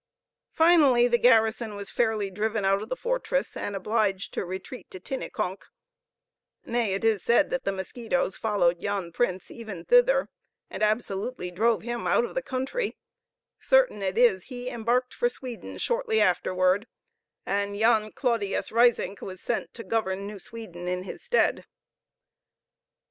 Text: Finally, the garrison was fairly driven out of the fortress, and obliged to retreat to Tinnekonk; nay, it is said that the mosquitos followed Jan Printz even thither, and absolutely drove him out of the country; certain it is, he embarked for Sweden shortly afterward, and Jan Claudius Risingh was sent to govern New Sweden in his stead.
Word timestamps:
Finally, 0.51 1.07
the 1.07 1.19
garrison 1.19 1.75
was 1.75 1.91
fairly 1.91 2.31
driven 2.31 2.65
out 2.65 2.81
of 2.81 2.89
the 2.89 2.95
fortress, 2.95 3.55
and 3.55 3.75
obliged 3.75 4.33
to 4.33 4.43
retreat 4.43 4.89
to 4.89 4.99
Tinnekonk; 4.99 5.59
nay, 6.65 6.93
it 6.93 7.05
is 7.05 7.21
said 7.21 7.51
that 7.51 7.65
the 7.65 7.71
mosquitos 7.71 8.35
followed 8.35 8.81
Jan 8.81 9.11
Printz 9.11 9.51
even 9.51 9.85
thither, 9.85 10.27
and 10.71 10.81
absolutely 10.81 11.51
drove 11.51 11.83
him 11.83 12.07
out 12.07 12.25
of 12.25 12.33
the 12.33 12.41
country; 12.41 12.97
certain 13.59 14.01
it 14.01 14.17
is, 14.17 14.45
he 14.45 14.69
embarked 14.69 15.13
for 15.13 15.29
Sweden 15.29 15.77
shortly 15.77 16.19
afterward, 16.19 16.87
and 17.45 17.77
Jan 17.77 18.11
Claudius 18.11 18.71
Risingh 18.71 19.21
was 19.21 19.39
sent 19.39 19.71
to 19.75 19.83
govern 19.83 20.25
New 20.25 20.39
Sweden 20.39 20.87
in 20.87 21.03
his 21.03 21.21
stead. 21.21 21.67